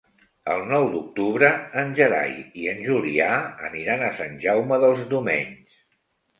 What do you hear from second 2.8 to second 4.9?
Julià aniran a Sant Jaume